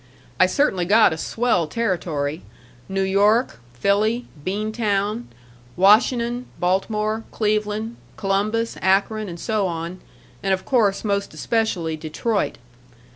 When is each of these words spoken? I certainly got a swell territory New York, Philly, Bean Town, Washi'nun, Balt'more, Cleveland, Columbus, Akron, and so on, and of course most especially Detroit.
I 0.39 0.47
certainly 0.47 0.85
got 0.85 1.13
a 1.13 1.15
swell 1.17 1.67
territory 1.67 2.41
New 2.89 3.03
York, 3.03 3.59
Philly, 3.75 4.25
Bean 4.43 4.71
Town, 4.71 5.27
Washi'nun, 5.77 6.45
Balt'more, 6.59 7.23
Cleveland, 7.29 7.97
Columbus, 8.17 8.77
Akron, 8.81 9.29
and 9.29 9.39
so 9.39 9.67
on, 9.67 10.01
and 10.41 10.55
of 10.55 10.65
course 10.65 11.03
most 11.03 11.35
especially 11.35 11.97
Detroit. 11.97 12.57